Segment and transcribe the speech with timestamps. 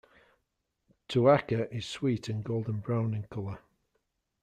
[1.07, 3.59] Tuaca is sweet and golden brown in color.